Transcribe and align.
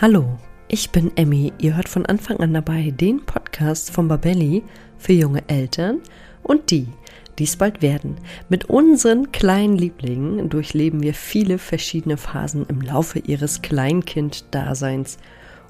Hallo, 0.00 0.38
ich 0.68 0.90
bin 0.90 1.10
Emmy. 1.16 1.52
Ihr 1.58 1.74
hört 1.74 1.88
von 1.88 2.06
Anfang 2.06 2.36
an 2.38 2.54
dabei 2.54 2.92
den 2.96 3.26
Podcast 3.26 3.90
von 3.90 4.06
Babelli 4.06 4.62
für 4.96 5.12
junge 5.12 5.42
Eltern 5.48 6.02
und 6.44 6.70
die, 6.70 6.86
die 7.36 7.42
es 7.42 7.56
bald 7.56 7.82
werden. 7.82 8.14
Mit 8.48 8.66
unseren 8.66 9.32
kleinen 9.32 9.76
Lieblingen 9.76 10.50
durchleben 10.50 11.02
wir 11.02 11.14
viele 11.14 11.58
verschiedene 11.58 12.16
Phasen 12.16 12.64
im 12.68 12.80
Laufe 12.80 13.18
ihres 13.18 13.60
Kleinkind-Daseins. 13.60 15.18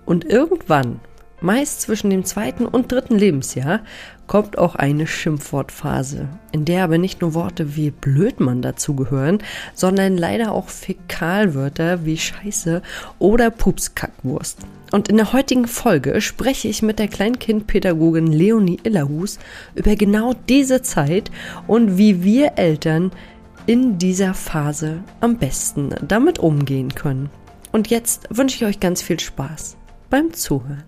Und 0.05 0.27
irgendwann 0.27 1.01
Meist 1.41 1.83
zwischen 1.83 2.11
dem 2.11 2.25
zweiten 2.25 2.67
und 2.67 2.91
dritten 2.91 3.17
Lebensjahr 3.17 3.81
kommt 4.29 4.59
auch 4.59 4.77
eine 4.77 5.09
Schimpfwortphase, 5.09 6.29
in 6.53 6.65
der 6.65 6.85
aber 6.85 6.99
nicht 6.99 7.21
nur 7.21 7.35
Worte 7.35 7.75
wie 7.75 7.91
Blödmann 7.91 8.63
dazugehören, 8.63 9.39
sondern 9.75 10.17
leider 10.17 10.53
auch 10.53 10.69
Fäkalwörter 10.69 12.05
wie 12.05 12.17
Scheiße 12.17 12.83
oder 13.19 13.51
Pupskackwurst. 13.51 14.59
Und 14.93 15.09
in 15.09 15.17
der 15.17 15.33
heutigen 15.33 15.67
Folge 15.67 16.21
spreche 16.21 16.69
ich 16.69 16.83
mit 16.83 16.99
der 16.99 17.09
Kleinkindpädagogin 17.09 18.29
Leonie 18.29 18.79
Illerhus 18.85 19.39
über 19.75 19.97
genau 19.97 20.35
diese 20.49 20.83
Zeit 20.83 21.31
und 21.67 21.99
wie 21.99 22.23
wir 22.23 22.53
Eltern 22.57 23.11
in 23.67 23.99
dieser 23.99 24.33
Phase 24.33 25.03
am 25.21 25.37
besten 25.37 25.95
damit 26.07 26.39
umgehen 26.39 26.95
können. 26.95 27.29
Und 27.71 27.89
jetzt 27.89 28.29
wünsche 28.31 28.57
ich 28.57 28.65
euch 28.65 28.81
ganz 28.81 29.03
viel 29.03 29.21
Spaß 29.21 29.77
beim 30.09 30.33
Zuhören. 30.33 30.88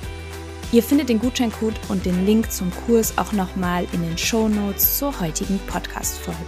Ihr 0.71 0.81
findet 0.81 1.09
den 1.09 1.19
Gutscheincode 1.19 1.75
und 1.89 2.05
den 2.05 2.25
Link 2.25 2.49
zum 2.49 2.71
Kurs 2.85 3.17
auch 3.17 3.33
nochmal 3.33 3.85
in 3.91 4.01
den 4.03 4.17
Show 4.17 4.47
Notes 4.47 4.97
zur 4.97 5.19
heutigen 5.19 5.59
Podcast-Folge. 5.67 6.39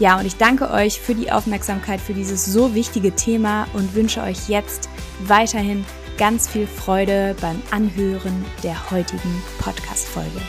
Ja, 0.00 0.18
und 0.18 0.26
ich 0.26 0.36
danke 0.36 0.70
euch 0.70 1.00
für 1.00 1.14
die 1.14 1.30
Aufmerksamkeit 1.30 2.00
für 2.00 2.14
dieses 2.14 2.44
so 2.44 2.74
wichtige 2.74 3.14
Thema 3.14 3.68
und 3.74 3.94
wünsche 3.94 4.22
euch 4.22 4.48
jetzt 4.48 4.88
weiterhin 5.20 5.84
ganz 6.18 6.48
viel 6.48 6.66
Freude 6.66 7.36
beim 7.40 7.62
Anhören 7.70 8.44
der 8.64 8.90
heutigen 8.90 9.42
Podcast-Folge. 9.60 10.40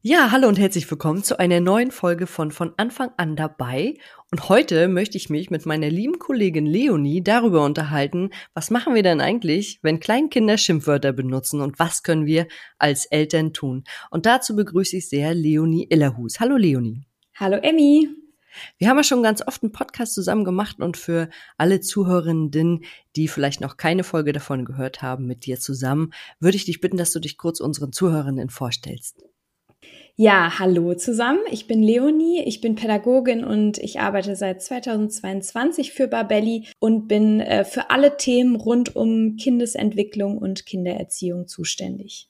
Ja, 0.00 0.30
hallo 0.30 0.46
und 0.46 0.60
herzlich 0.60 0.88
willkommen 0.88 1.24
zu 1.24 1.40
einer 1.40 1.58
neuen 1.58 1.90
Folge 1.90 2.28
von 2.28 2.52
Von 2.52 2.72
Anfang 2.76 3.10
an 3.16 3.34
dabei. 3.34 3.98
Und 4.30 4.48
heute 4.48 4.86
möchte 4.86 5.16
ich 5.16 5.28
mich 5.28 5.50
mit 5.50 5.66
meiner 5.66 5.90
lieben 5.90 6.20
Kollegin 6.20 6.66
Leonie 6.66 7.20
darüber 7.20 7.64
unterhalten, 7.64 8.30
was 8.54 8.70
machen 8.70 8.94
wir 8.94 9.02
denn 9.02 9.20
eigentlich, 9.20 9.80
wenn 9.82 9.98
Kleinkinder 9.98 10.56
Schimpfwörter 10.56 11.12
benutzen 11.12 11.60
und 11.60 11.80
was 11.80 12.04
können 12.04 12.26
wir 12.26 12.46
als 12.78 13.06
Eltern 13.06 13.52
tun? 13.52 13.82
Und 14.12 14.24
dazu 14.24 14.54
begrüße 14.54 14.98
ich 14.98 15.08
sehr 15.08 15.34
Leonie 15.34 15.88
Illerhus. 15.90 16.38
Hallo 16.38 16.56
Leonie. 16.56 17.04
Hallo 17.34 17.56
Emmy. 17.56 18.08
Wir 18.78 18.90
haben 18.90 18.98
ja 18.98 19.02
schon 19.02 19.24
ganz 19.24 19.42
oft 19.44 19.64
einen 19.64 19.72
Podcast 19.72 20.14
zusammen 20.14 20.44
gemacht 20.44 20.78
und 20.78 20.96
für 20.96 21.28
alle 21.56 21.80
Zuhörenden, 21.80 22.84
die 23.16 23.26
vielleicht 23.26 23.60
noch 23.60 23.76
keine 23.76 24.04
Folge 24.04 24.32
davon 24.32 24.64
gehört 24.64 25.02
haben, 25.02 25.26
mit 25.26 25.44
dir 25.44 25.58
zusammen, 25.58 26.12
würde 26.38 26.56
ich 26.56 26.66
dich 26.66 26.80
bitten, 26.80 26.98
dass 26.98 27.10
du 27.10 27.18
dich 27.18 27.36
kurz 27.36 27.58
unseren 27.58 27.92
Zuhörenden 27.92 28.48
vorstellst. 28.48 29.27
Ja, 30.20 30.58
hallo 30.58 30.94
zusammen. 30.94 31.38
Ich 31.48 31.68
bin 31.68 31.80
Leonie, 31.80 32.42
ich 32.44 32.60
bin 32.60 32.74
Pädagogin 32.74 33.44
und 33.44 33.78
ich 33.78 34.00
arbeite 34.00 34.34
seit 34.34 34.60
2022 34.60 35.92
für 35.92 36.08
Barbelli 36.08 36.66
und 36.80 37.06
bin 37.06 37.38
äh, 37.38 37.64
für 37.64 37.90
alle 37.90 38.16
Themen 38.16 38.56
rund 38.56 38.96
um 38.96 39.36
Kindesentwicklung 39.36 40.36
und 40.36 40.66
Kindererziehung 40.66 41.46
zuständig. 41.46 42.28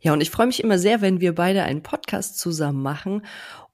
Ja, 0.00 0.12
und 0.12 0.20
ich 0.20 0.30
freue 0.30 0.48
mich 0.48 0.64
immer 0.64 0.78
sehr, 0.78 1.00
wenn 1.00 1.20
wir 1.20 1.34
beide 1.34 1.62
einen 1.62 1.84
Podcast 1.84 2.38
zusammen 2.38 2.82
machen. 2.82 3.24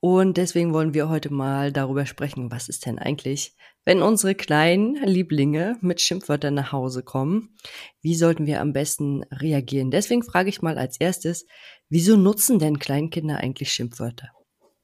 Und 0.00 0.36
deswegen 0.36 0.74
wollen 0.74 0.94
wir 0.94 1.08
heute 1.08 1.32
mal 1.32 1.72
darüber 1.72 2.06
sprechen, 2.06 2.50
was 2.50 2.68
ist 2.68 2.86
denn 2.86 2.98
eigentlich, 2.98 3.56
wenn 3.84 4.02
unsere 4.02 4.34
kleinen 4.34 4.94
Lieblinge 4.96 5.78
mit 5.80 6.00
Schimpfwörtern 6.00 6.54
nach 6.54 6.70
Hause 6.70 7.02
kommen? 7.02 7.56
Wie 8.02 8.14
sollten 8.14 8.46
wir 8.46 8.60
am 8.60 8.72
besten 8.72 9.24
reagieren? 9.32 9.90
Deswegen 9.90 10.22
frage 10.22 10.48
ich 10.48 10.62
mal 10.62 10.78
als 10.78 11.00
erstes, 11.00 11.46
Wieso 11.88 12.16
nutzen 12.16 12.58
denn 12.58 12.78
Kleinkinder 12.78 13.38
eigentlich 13.38 13.72
Schimpfwörter? 13.72 14.30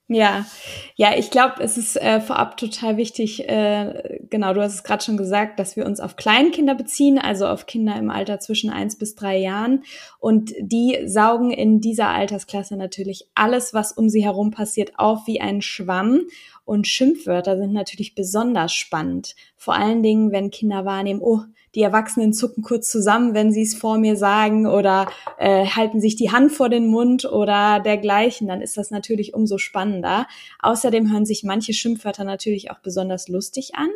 Ja, 0.09 0.45
ja, 0.97 1.17
ich 1.17 1.31
glaube, 1.31 1.55
es 1.61 1.79
ist 1.79 1.97
äh, 1.97 2.21
vorab 2.21 2.59
total 2.59 2.99
wichtig, 2.99 3.49
äh, 3.49 4.19
genau, 4.29 4.53
du 4.53 4.61
hast 4.61 4.75
es 4.75 4.85
gerade 4.85 5.03
schon 5.03 5.17
gesagt, 5.17 5.59
dass 5.59 5.75
wir 5.77 5.87
uns 5.87 6.01
auf 6.01 6.17
Kleinkinder 6.17 6.75
beziehen, 6.75 7.19
also 7.19 7.47
auf 7.47 7.65
Kinder 7.65 7.97
im 7.97 8.11
Alter 8.11 8.39
zwischen 8.39 8.69
eins 8.69 8.99
bis 8.99 9.15
drei 9.15 9.39
Jahren. 9.39 9.85
Und 10.19 10.53
die 10.61 10.99
saugen 11.07 11.51
in 11.51 11.81
dieser 11.81 12.09
Altersklasse 12.09 12.77
natürlich 12.77 13.31
alles, 13.35 13.73
was 13.73 13.93
um 13.93 14.11
sie 14.11 14.25
herum 14.25 14.51
passiert, 14.51 14.99
auf 14.99 15.27
wie 15.27 15.41
ein 15.41 15.63
Schwamm. 15.63 16.23
Und 16.65 16.87
Schimpfwörter 16.87 17.57
sind 17.57 17.73
natürlich 17.73 18.15
besonders 18.15 18.75
spannend. 18.75 19.35
Vor 19.57 19.75
allen 19.75 20.03
Dingen, 20.03 20.31
wenn 20.31 20.51
Kinder 20.51 20.85
wahrnehmen, 20.85 21.21
oh, 21.23 21.41
die 21.75 21.83
Erwachsenen 21.83 22.33
zucken 22.33 22.63
kurz 22.63 22.91
zusammen, 22.91 23.35
wenn 23.35 23.53
sie 23.53 23.63
es 23.63 23.75
vor 23.75 23.99
mir 23.99 24.17
sagen 24.17 24.67
oder 24.67 25.07
äh, 25.39 25.67
halten 25.67 26.01
sich 26.01 26.17
die 26.17 26.31
Hand 26.31 26.53
vor 26.53 26.69
den 26.69 26.87
Mund 26.87 27.25
oder 27.25 27.81
dergleichen, 27.81 28.49
dann 28.49 28.61
ist 28.61 28.77
das 28.77 28.91
natürlich 28.91 29.35
umso 29.35 29.59
spannender. 29.59 30.27
Außerdem 30.61 31.11
hören 31.11 31.25
sich 31.25 31.45
manche 31.45 31.73
Schimpfwörter 31.73 32.25
natürlich 32.25 32.71
auch 32.71 32.81
besonders 32.81 33.29
lustig 33.29 33.75
an, 33.75 33.89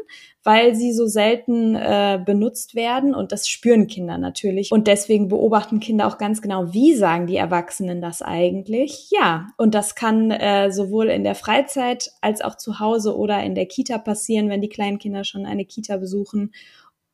weil 0.42 0.74
sie 0.74 0.92
so 0.92 1.06
selten 1.06 1.74
äh, 1.74 2.20
benutzt 2.24 2.74
werden 2.74 3.14
und 3.14 3.32
das 3.32 3.48
spüren 3.48 3.86
Kinder 3.86 4.16
natürlich. 4.16 4.72
Und 4.72 4.86
deswegen 4.86 5.28
beobachten 5.28 5.80
Kinder 5.80 6.06
auch 6.06 6.18
ganz 6.18 6.40
genau, 6.40 6.72
wie 6.72 6.94
sagen 6.94 7.26
die 7.26 7.36
Erwachsenen 7.36 8.00
das 8.00 8.22
eigentlich. 8.22 9.10
Ja, 9.10 9.48
und 9.58 9.74
das 9.74 9.94
kann 9.94 10.30
äh, 10.30 10.70
sowohl 10.70 11.08
in 11.08 11.24
der 11.24 11.34
Freizeit 11.34 12.12
als 12.20 12.40
auch 12.40 12.56
zu 12.56 12.80
Hause 12.80 13.16
oder 13.16 13.42
in 13.42 13.54
der 13.54 13.66
Kita 13.66 13.98
passieren, 13.98 14.48
wenn 14.48 14.60
die 14.60 14.68
kleinen 14.68 14.98
Kinder 14.98 15.24
schon 15.24 15.46
eine 15.46 15.64
Kita 15.64 15.96
besuchen. 15.96 16.52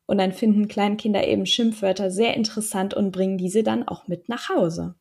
Und 0.07 0.19
dann 0.19 0.33
finden 0.33 0.69
Kleinkinder 0.69 1.27
eben 1.27 1.47
Schimpfwörter 1.47 2.11
sehr 2.11 2.37
interessant 2.37 2.95
und 2.95 3.13
bringen 3.13 3.39
diese 3.39 3.63
dann 3.63 3.87
auch 3.87 4.09
mit 4.09 4.29
nach 4.29 4.49
Hause. 4.49 4.95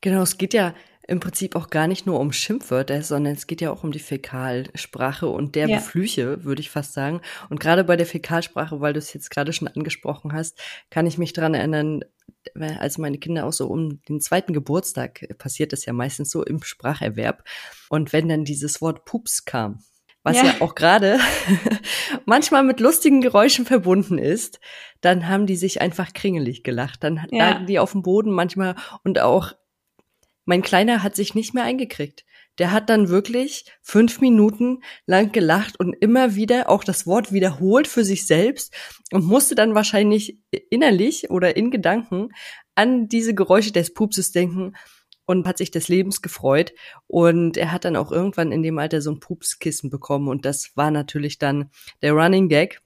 Genau, 0.00 0.22
es 0.22 0.38
geht 0.38 0.54
ja 0.54 0.74
im 1.08 1.20
Prinzip 1.20 1.56
auch 1.56 1.70
gar 1.70 1.88
nicht 1.88 2.04
nur 2.04 2.20
um 2.20 2.32
Schimpfwörter, 2.32 3.02
sondern 3.02 3.32
es 3.32 3.46
geht 3.46 3.62
ja 3.62 3.70
auch 3.72 3.82
um 3.82 3.92
die 3.92 3.98
Fäkalsprache 3.98 5.26
und 5.26 5.54
derbe 5.54 5.72
ja. 5.72 5.80
Flüche, 5.80 6.44
würde 6.44 6.60
ich 6.60 6.68
fast 6.68 6.92
sagen. 6.92 7.22
Und 7.48 7.60
gerade 7.60 7.82
bei 7.82 7.96
der 7.96 8.04
Fäkalsprache, 8.04 8.82
weil 8.82 8.92
du 8.92 8.98
es 8.98 9.14
jetzt 9.14 9.30
gerade 9.30 9.54
schon 9.54 9.68
angesprochen 9.68 10.34
hast, 10.34 10.60
kann 10.90 11.06
ich 11.06 11.16
mich 11.16 11.32
dran 11.32 11.54
erinnern, 11.54 12.04
als 12.54 12.98
meine 12.98 13.16
Kinder 13.16 13.46
auch 13.46 13.54
so 13.54 13.68
um 13.68 14.02
den 14.02 14.20
zweiten 14.20 14.52
Geburtstag 14.52 15.26
passiert 15.38 15.72
das 15.72 15.86
ja 15.86 15.94
meistens 15.94 16.30
so 16.30 16.44
im 16.44 16.62
Spracherwerb. 16.62 17.42
Und 17.88 18.12
wenn 18.12 18.28
dann 18.28 18.44
dieses 18.44 18.82
Wort 18.82 19.06
Pups 19.06 19.46
kam, 19.46 19.82
was 20.28 20.36
ja, 20.36 20.44
ja 20.44 20.54
auch 20.60 20.74
gerade 20.74 21.18
manchmal 22.26 22.62
mit 22.62 22.80
lustigen 22.80 23.20
Geräuschen 23.20 23.64
verbunden 23.64 24.18
ist, 24.18 24.60
dann 25.00 25.28
haben 25.28 25.46
die 25.46 25.56
sich 25.56 25.80
einfach 25.80 26.12
kringelig 26.12 26.62
gelacht. 26.64 27.02
Dann 27.02 27.26
ja. 27.30 27.50
lagen 27.50 27.66
die 27.66 27.78
auf 27.78 27.92
dem 27.92 28.02
Boden 28.02 28.30
manchmal 28.32 28.74
und 29.04 29.20
auch 29.20 29.52
mein 30.44 30.62
Kleiner 30.62 31.02
hat 31.02 31.14
sich 31.14 31.34
nicht 31.34 31.54
mehr 31.54 31.64
eingekriegt. 31.64 32.24
Der 32.58 32.72
hat 32.72 32.90
dann 32.90 33.08
wirklich 33.08 33.66
fünf 33.82 34.20
Minuten 34.20 34.82
lang 35.06 35.30
gelacht 35.30 35.78
und 35.78 35.92
immer 35.92 36.34
wieder 36.34 36.68
auch 36.68 36.82
das 36.82 37.06
Wort 37.06 37.32
wiederholt 37.32 37.86
für 37.86 38.02
sich 38.02 38.26
selbst 38.26 38.74
und 39.12 39.24
musste 39.24 39.54
dann 39.54 39.74
wahrscheinlich 39.74 40.40
innerlich 40.70 41.30
oder 41.30 41.56
in 41.56 41.70
Gedanken 41.70 42.30
an 42.74 43.08
diese 43.08 43.34
Geräusche 43.34 43.72
des 43.72 43.94
Pupses 43.94 44.32
denken 44.32 44.74
und 45.28 45.46
hat 45.46 45.58
sich 45.58 45.70
des 45.70 45.88
Lebens 45.88 46.22
gefreut. 46.22 46.72
Und 47.06 47.58
er 47.58 47.70
hat 47.70 47.84
dann 47.84 47.96
auch 47.96 48.10
irgendwann 48.10 48.50
in 48.50 48.62
dem 48.62 48.78
Alter 48.78 49.02
so 49.02 49.10
ein 49.10 49.20
Pupskissen 49.20 49.90
bekommen 49.90 50.26
und 50.26 50.46
das 50.46 50.72
war 50.74 50.90
natürlich 50.90 51.38
dann 51.38 51.70
der 52.02 52.14
Running 52.14 52.48
Gag. 52.48 52.80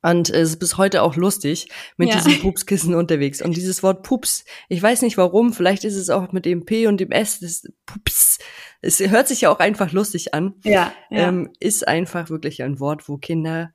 Und 0.00 0.30
es 0.30 0.50
ist 0.50 0.58
bis 0.60 0.76
heute 0.76 1.02
auch 1.02 1.16
lustig 1.16 1.68
mit 1.96 2.10
ja. 2.10 2.14
diesem 2.14 2.40
Pupskissen 2.40 2.94
unterwegs. 2.94 3.42
Und 3.42 3.56
dieses 3.56 3.82
Wort 3.82 4.04
Pups, 4.04 4.44
ich 4.68 4.80
weiß 4.80 5.02
nicht 5.02 5.16
warum, 5.16 5.52
vielleicht 5.52 5.82
ist 5.82 5.96
es 5.96 6.08
auch 6.08 6.30
mit 6.30 6.44
dem 6.44 6.64
P 6.64 6.86
und 6.86 7.00
dem 7.00 7.10
S, 7.10 7.40
das 7.40 7.64
Pups, 7.84 8.38
es 8.80 9.00
hört 9.00 9.26
sich 9.26 9.40
ja 9.40 9.50
auch 9.50 9.58
einfach 9.58 9.90
lustig 9.90 10.34
an. 10.34 10.54
Ja, 10.62 10.92
ja. 11.10 11.28
Ähm, 11.28 11.50
ist 11.58 11.88
einfach 11.88 12.30
wirklich 12.30 12.62
ein 12.62 12.78
Wort, 12.78 13.08
wo 13.08 13.18
Kinder, 13.18 13.72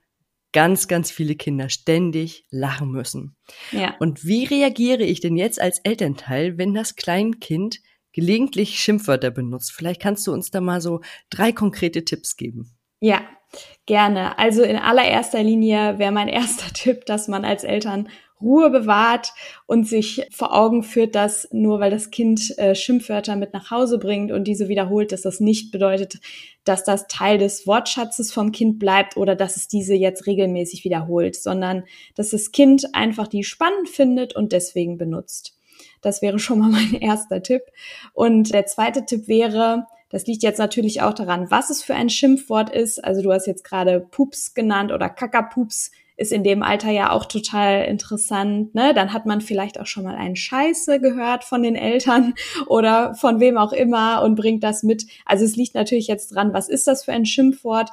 ganz, 0.53 0.87
ganz 0.87 1.11
viele 1.11 1.35
Kinder 1.35 1.67
ständig 1.67 2.45
lachen 2.51 2.89
müssen. 2.89 3.35
Ja. 3.71 3.95
Und 3.99 4.23
wie 4.23 4.45
reagiere 4.45 5.03
ich 5.03 5.19
denn 5.19 5.35
jetzt 5.35 5.59
als 5.59 5.79
Elternteil, 5.79 6.57
wenn 6.57 6.73
das 6.73 6.95
Kleinkind 6.95 7.81
gelegentlich 8.13 8.79
Schimpfwörter 8.79 9.31
benutzt? 9.31 9.71
Vielleicht 9.73 10.01
kannst 10.01 10.25
du 10.25 10.31
uns 10.31 10.51
da 10.51 10.61
mal 10.61 10.79
so 10.79 11.01
drei 11.29 11.51
konkrete 11.51 12.05
Tipps 12.05 12.37
geben. 12.37 12.77
Ja, 13.01 13.21
gerne. 13.85 14.39
Also 14.39 14.63
in 14.63 14.77
allererster 14.77 15.43
Linie 15.43 15.99
wäre 15.99 16.13
mein 16.13 16.27
erster 16.29 16.71
Tipp, 16.73 17.05
dass 17.05 17.27
man 17.27 17.43
als 17.43 17.63
Eltern 17.63 18.07
Ruhe 18.43 18.69
bewahrt 18.69 19.33
und 19.65 19.87
sich 19.87 20.27
vor 20.31 20.53
Augen 20.53 20.83
führt, 20.83 21.15
dass 21.15 21.47
nur 21.51 21.79
weil 21.79 21.89
das 21.89 22.11
Kind 22.11 22.57
äh, 22.57 22.75
Schimpfwörter 22.75 23.35
mit 23.35 23.53
nach 23.53 23.71
Hause 23.71 23.97
bringt 23.97 24.31
und 24.31 24.43
diese 24.43 24.67
wiederholt, 24.67 25.11
dass 25.11 25.21
das 25.21 25.39
nicht 25.39 25.71
bedeutet, 25.71 26.19
dass 26.65 26.83
das 26.83 27.07
Teil 27.07 27.37
des 27.37 27.65
Wortschatzes 27.65 28.31
vom 28.31 28.51
Kind 28.51 28.79
bleibt 28.79 29.17
oder 29.17 29.35
dass 29.35 29.55
es 29.55 29.67
diese 29.67 29.95
jetzt 29.95 30.27
regelmäßig 30.27 30.83
wiederholt, 30.83 31.35
sondern 31.35 31.85
dass 32.15 32.31
das 32.31 32.51
Kind 32.51 32.93
einfach 32.93 33.27
die 33.27 33.43
spannend 33.43 33.89
findet 33.89 34.35
und 34.35 34.51
deswegen 34.51 34.97
benutzt. 34.97 35.57
Das 36.03 36.21
wäre 36.21 36.37
schon 36.37 36.59
mal 36.59 36.69
mein 36.71 36.93
erster 36.93 37.41
Tipp. 37.41 37.63
Und 38.13 38.53
der 38.53 38.65
zweite 38.67 39.05
Tipp 39.05 39.27
wäre, 39.27 39.87
das 40.09 40.27
liegt 40.27 40.43
jetzt 40.43 40.59
natürlich 40.59 41.01
auch 41.01 41.13
daran, 41.13 41.49
was 41.49 41.71
es 41.71 41.81
für 41.81 41.95
ein 41.95 42.09
Schimpfwort 42.09 42.69
ist. 42.69 43.03
Also 43.03 43.23
du 43.23 43.31
hast 43.31 43.47
jetzt 43.47 43.63
gerade 43.63 43.99
Pups 43.99 44.53
genannt 44.53 44.91
oder 44.91 45.09
Kackerpups 45.09 45.89
ist 46.15 46.31
in 46.31 46.43
dem 46.43 46.61
Alter 46.61 46.91
ja 46.91 47.11
auch 47.11 47.25
total 47.25 47.85
interessant. 47.85 48.75
Ne? 48.75 48.93
Dann 48.93 49.13
hat 49.13 49.25
man 49.25 49.41
vielleicht 49.41 49.79
auch 49.79 49.87
schon 49.87 50.03
mal 50.03 50.15
einen 50.15 50.35
Scheiße 50.35 50.99
gehört 50.99 51.43
von 51.43 51.63
den 51.63 51.75
Eltern 51.75 52.35
oder 52.67 53.15
von 53.15 53.39
wem 53.39 53.57
auch 53.57 53.73
immer 53.73 54.21
und 54.21 54.35
bringt 54.35 54.63
das 54.63 54.83
mit. 54.83 55.07
Also 55.25 55.45
es 55.45 55.55
liegt 55.55 55.73
natürlich 55.73 56.07
jetzt 56.07 56.35
dran, 56.35 56.53
was 56.53 56.69
ist 56.69 56.87
das 56.87 57.03
für 57.05 57.13
ein 57.13 57.25
Schimpfwort? 57.25 57.89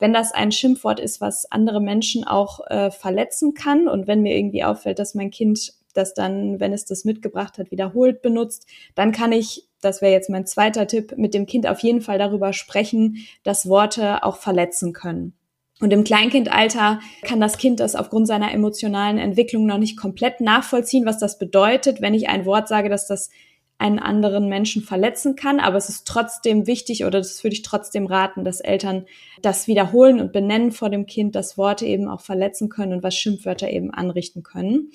Wenn 0.00 0.12
das 0.12 0.32
ein 0.32 0.50
Schimpfwort 0.50 0.98
ist, 0.98 1.20
was 1.20 1.50
andere 1.52 1.80
Menschen 1.80 2.24
auch 2.24 2.66
äh, 2.68 2.90
verletzen 2.90 3.54
kann 3.54 3.86
und 3.86 4.06
wenn 4.06 4.22
mir 4.22 4.36
irgendwie 4.36 4.64
auffällt, 4.64 4.98
dass 4.98 5.14
mein 5.14 5.30
Kind 5.30 5.74
das 5.92 6.14
dann, 6.14 6.60
wenn 6.60 6.72
es 6.72 6.84
das 6.84 7.04
mitgebracht 7.04 7.58
hat, 7.58 7.70
wiederholt 7.70 8.22
benutzt, 8.22 8.66
dann 8.94 9.12
kann 9.12 9.32
ich 9.32 9.70
das 9.80 10.02
wäre 10.02 10.12
jetzt 10.12 10.30
mein 10.30 10.46
zweiter 10.46 10.86
Tipp, 10.86 11.14
mit 11.16 11.34
dem 11.34 11.46
Kind 11.46 11.66
auf 11.66 11.80
jeden 11.80 12.00
Fall 12.00 12.18
darüber 12.18 12.52
sprechen, 12.52 13.26
dass 13.42 13.68
Worte 13.68 14.22
auch 14.24 14.36
verletzen 14.36 14.92
können. 14.92 15.34
Und 15.80 15.92
im 15.94 16.04
Kleinkindalter 16.04 17.00
kann 17.22 17.40
das 17.40 17.56
Kind 17.56 17.80
das 17.80 17.96
aufgrund 17.96 18.26
seiner 18.26 18.52
emotionalen 18.52 19.16
Entwicklung 19.16 19.64
noch 19.64 19.78
nicht 19.78 19.96
komplett 19.96 20.42
nachvollziehen, 20.42 21.06
was 21.06 21.18
das 21.18 21.38
bedeutet, 21.38 22.02
wenn 22.02 22.12
ich 22.12 22.28
ein 22.28 22.44
Wort 22.44 22.68
sage, 22.68 22.90
dass 22.90 23.06
das 23.06 23.30
einen 23.78 23.98
anderen 23.98 24.50
Menschen 24.50 24.82
verletzen 24.82 25.36
kann. 25.36 25.58
Aber 25.58 25.78
es 25.78 25.88
ist 25.88 26.06
trotzdem 26.06 26.66
wichtig 26.66 27.06
oder 27.06 27.18
das 27.18 27.42
würde 27.42 27.54
ich 27.54 27.62
trotzdem 27.62 28.04
raten, 28.04 28.44
dass 28.44 28.60
Eltern 28.60 29.06
das 29.40 29.68
wiederholen 29.68 30.20
und 30.20 30.32
benennen 30.32 30.70
vor 30.70 30.90
dem 30.90 31.06
Kind, 31.06 31.34
dass 31.34 31.56
Worte 31.56 31.86
eben 31.86 32.08
auch 32.08 32.20
verletzen 32.20 32.68
können 32.68 32.92
und 32.92 33.02
was 33.02 33.16
Schimpfwörter 33.16 33.70
eben 33.70 33.90
anrichten 33.90 34.42
können. 34.42 34.90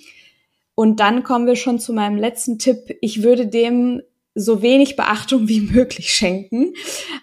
Und 0.75 0.99
dann 0.99 1.23
kommen 1.23 1.47
wir 1.47 1.55
schon 1.55 1.79
zu 1.79 1.93
meinem 1.93 2.17
letzten 2.17 2.59
Tipp. 2.59 2.97
Ich 3.01 3.23
würde 3.23 3.47
dem 3.47 4.01
so 4.35 4.61
wenig 4.61 4.97
Beachtung 4.97 5.47
wie 5.47 5.61
möglich 5.73 6.13
schenken. 6.13 6.73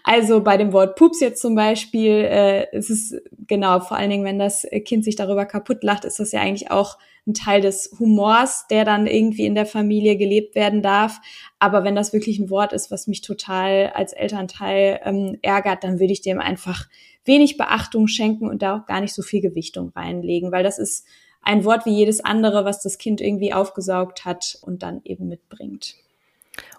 Also 0.03 0.43
bei 0.43 0.57
dem 0.57 0.73
Wort 0.73 0.97
Pups 0.97 1.21
jetzt 1.21 1.43
zum 1.43 1.55
Beispiel, 1.55 2.11
äh, 2.11 2.67
es 2.73 2.91
ist 2.91 3.15
genau, 3.47 3.81
vor 3.81 3.99
allen 3.99 4.11
Dingen, 4.11 4.25
wenn 4.25 4.39
das 4.39 4.67
Kind 4.87 5.05
sich 5.05 5.17
darüber 5.17 5.45
kaputt 5.45 5.85
lacht, 5.85 6.05
ist 6.05 6.19
das 6.19 6.33
ja 6.33 6.41
eigentlich 6.41 6.71
auch 6.71 6.99
ein 7.27 7.35
Teil 7.35 7.61
des 7.61 7.95
Humors, 8.01 8.67
der 8.69 8.85
dann 8.85 9.07
irgendwie 9.07 9.47
in 9.47 9.55
der 9.55 9.67
Familie 9.67 10.17
gelebt 10.17 10.57
werden 10.57 10.83
darf. 10.83 11.21
Aber 11.61 11.85
wenn 11.85 11.95
das 11.95 12.13
wirklich 12.13 12.41
ein 12.41 12.51
Wort 12.51 12.73
ist, 12.73 12.91
was 12.91 13.07
mich 13.07 13.21
total 13.21 13.93
als 13.95 14.13
Elternteil 14.13 15.01
ähm, 15.05 15.39
ärgert, 15.43 15.85
dann 15.85 16.01
würde 16.01 16.13
ich 16.13 16.23
dem 16.23 16.41
einfach 16.41 16.89
wenig 17.25 17.57
Beachtung 17.57 18.09
schenken 18.09 18.49
und 18.49 18.63
da 18.63 18.77
auch 18.77 18.87
gar 18.87 19.01
nicht 19.01 19.15
so 19.15 19.23
viel 19.23 19.41
Gewichtung 19.41 19.91
reinlegen, 19.95 20.51
weil 20.51 20.65
das 20.65 20.79
ist 20.81 21.07
ein 21.43 21.65
Wort 21.65 21.87
wie 21.87 21.97
jedes 21.97 22.25
andere, 22.25 22.65
was 22.65 22.83
das 22.83 22.99
Kind 22.99 23.21
irgendwie 23.21 23.53
aufgesaugt 23.53 24.25
hat 24.25 24.59
und 24.63 24.83
dann 24.83 25.01
eben 25.05 25.29
mitbringt 25.29 25.97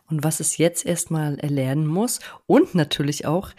und 0.09 0.23
was 0.23 0.39
es 0.39 0.57
jetzt 0.57 0.85
erstmal 0.85 1.39
erlernen 1.39 1.87
muss. 1.87 2.19
Und 2.45 2.75
natürlich 2.75 3.25
auch, 3.25 3.51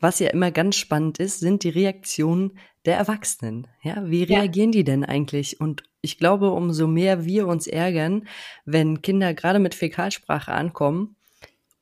was 0.00 0.18
ja 0.18 0.28
immer 0.30 0.50
ganz 0.50 0.76
spannend 0.76 1.18
ist, 1.18 1.40
sind 1.40 1.64
die 1.64 1.70
Reaktionen 1.70 2.58
der 2.84 2.96
Erwachsenen. 2.96 3.66
Ja, 3.82 4.08
wie 4.08 4.24
reagieren 4.24 4.72
ja. 4.72 4.78
die 4.78 4.84
denn 4.84 5.04
eigentlich? 5.04 5.60
Und 5.60 5.82
ich 6.02 6.18
glaube, 6.18 6.50
umso 6.50 6.86
mehr 6.86 7.24
wir 7.24 7.46
uns 7.46 7.66
ärgern, 7.66 8.26
wenn 8.64 9.02
Kinder 9.02 9.32
gerade 9.32 9.58
mit 9.58 9.74
Fäkalsprache 9.74 10.52
ankommen, 10.52 11.16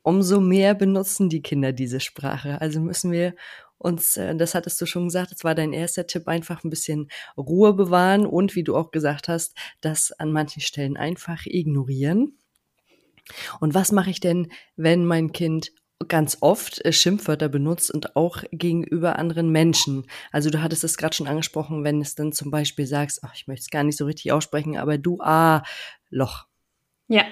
umso 0.02 0.40
mehr 0.40 0.74
benutzen 0.74 1.28
die 1.28 1.42
Kinder 1.42 1.72
diese 1.72 2.00
Sprache. 2.00 2.60
Also 2.60 2.80
müssen 2.80 3.10
wir 3.10 3.34
uns, 3.82 4.16
äh, 4.16 4.34
das 4.36 4.54
hattest 4.54 4.80
du 4.80 4.86
schon 4.86 5.04
gesagt, 5.04 5.32
das 5.32 5.44
war 5.44 5.54
dein 5.54 5.72
erster 5.72 6.06
Tipp, 6.06 6.28
einfach 6.28 6.64
ein 6.64 6.70
bisschen 6.70 7.08
Ruhe 7.36 7.74
bewahren 7.74 8.26
und 8.26 8.54
wie 8.54 8.64
du 8.64 8.76
auch 8.76 8.90
gesagt 8.90 9.28
hast, 9.28 9.56
das 9.80 10.12
an 10.12 10.32
manchen 10.32 10.62
Stellen 10.62 10.96
einfach 10.96 11.46
ignorieren. 11.46 12.38
Und 13.60 13.74
was 13.74 13.92
mache 13.92 14.10
ich 14.10 14.20
denn, 14.20 14.50
wenn 14.76 15.04
mein 15.04 15.32
Kind 15.32 15.72
ganz 16.08 16.38
oft 16.40 16.84
äh, 16.84 16.92
Schimpfwörter 16.92 17.48
benutzt 17.48 17.90
und 17.90 18.16
auch 18.16 18.42
gegenüber 18.50 19.18
anderen 19.18 19.50
Menschen. 19.50 20.06
Also 20.30 20.50
du 20.50 20.62
hattest 20.62 20.84
es 20.84 20.96
gerade 20.96 21.14
schon 21.14 21.28
angesprochen, 21.28 21.84
wenn 21.84 22.00
es 22.00 22.14
dann 22.14 22.32
zum 22.32 22.50
Beispiel 22.50 22.86
sagst, 22.86 23.20
ach, 23.22 23.34
ich 23.34 23.46
möchte 23.46 23.62
es 23.62 23.70
gar 23.70 23.84
nicht 23.84 23.96
so 23.96 24.06
richtig 24.06 24.32
aussprechen, 24.32 24.76
aber 24.76 24.98
du, 24.98 25.18
ah, 25.20 25.62
Loch. 26.10 26.46
Ja, 27.08 27.24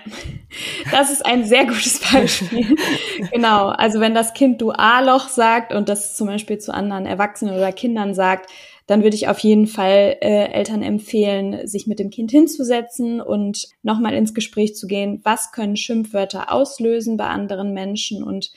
das 0.91 1.11
ist 1.11 1.25
ein 1.25 1.45
sehr 1.45 1.65
gutes 1.65 2.01
Beispiel. 2.01 2.77
genau, 3.33 3.69
also 3.69 4.01
wenn 4.01 4.15
das 4.15 4.35
Kind 4.35 4.61
du 4.61 4.73
A-Loch 4.73 5.29
sagt 5.29 5.73
und 5.73 5.89
das 5.89 6.17
zum 6.17 6.27
Beispiel 6.27 6.59
zu 6.59 6.75
anderen 6.75 7.07
Erwachsenen 7.07 7.55
oder 7.55 7.73
Kindern 7.73 8.15
sagt, 8.15 8.51
dann 8.87 9.05
würde 9.05 9.15
ich 9.15 9.29
auf 9.29 9.39
jeden 9.39 9.69
Fall 9.69 10.17
äh, 10.21 10.51
Eltern 10.53 10.83
empfehlen, 10.83 11.67
sich 11.67 11.87
mit 11.87 12.01
dem 12.01 12.11
Kind 12.11 12.33
hinzusetzen 12.33 13.21
und 13.21 13.69
nochmal 13.83 14.15
ins 14.15 14.35
Gespräch 14.35 14.75
zu 14.75 14.89
gehen, 14.89 15.21
was 15.23 15.53
können 15.53 15.77
Schimpfwörter 15.77 16.53
auslösen 16.53 17.17
bei 17.17 17.27
anderen 17.27 17.73
Menschen 17.73 18.25
und 18.25 18.51